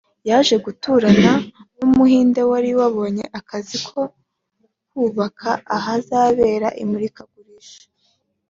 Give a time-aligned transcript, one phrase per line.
[0.29, 1.33] yaje guturana
[1.77, 4.01] n’Umuhinde wari wabonye akazi ko
[4.89, 7.79] kubaka ahazabera imurikagurisha